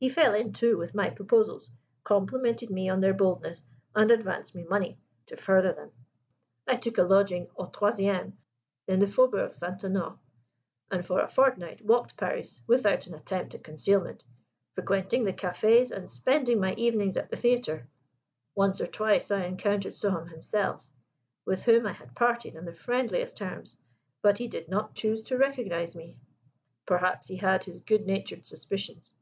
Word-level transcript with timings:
"He 0.00 0.08
fell 0.08 0.32
in, 0.32 0.52
too, 0.52 0.78
with 0.78 0.94
my 0.94 1.10
proposals, 1.10 1.72
complimented 2.04 2.70
me 2.70 2.88
on 2.88 3.00
their 3.00 3.12
boldness, 3.12 3.64
and 3.96 4.12
advanced 4.12 4.54
me 4.54 4.62
money 4.62 4.96
to 5.26 5.36
further 5.36 5.72
them. 5.72 5.90
I 6.68 6.76
took 6.76 6.98
a 6.98 7.02
lodging 7.02 7.48
au 7.58 7.64
troisieme 7.66 8.34
in 8.86 9.00
the 9.00 9.08
Faubourg 9.08 9.52
St. 9.54 9.84
Honore, 9.84 10.20
and 10.88 11.04
for 11.04 11.18
a 11.20 11.26
fortnight 11.26 11.84
walked 11.84 12.16
Paris 12.16 12.60
without 12.68 13.08
an 13.08 13.14
attempt 13.14 13.56
at 13.56 13.64
concealment, 13.64 14.22
frequenting 14.76 15.24
the 15.24 15.32
cafes, 15.32 15.90
and 15.90 16.08
spending 16.08 16.60
my 16.60 16.74
evenings 16.76 17.16
at 17.16 17.28
the 17.30 17.36
theatre. 17.36 17.88
Once 18.54 18.80
or 18.80 18.86
twice 18.86 19.32
I 19.32 19.46
encountered 19.46 19.94
Souham 19.94 20.30
himself, 20.30 20.86
with 21.44 21.64
whom 21.64 21.86
I 21.86 21.92
had 21.94 22.14
parted 22.14 22.56
on 22.56 22.66
the 22.66 22.72
friendliest 22.72 23.36
terms: 23.36 23.74
but 24.22 24.38
he 24.38 24.46
did 24.46 24.68
not 24.68 24.94
choose 24.94 25.24
to 25.24 25.36
recognise 25.36 25.96
me 25.96 26.18
perhaps 26.86 27.26
he 27.26 27.38
had 27.38 27.64
his 27.64 27.80
good 27.80 28.06
natured 28.06 28.46
suspicions. 28.46 29.12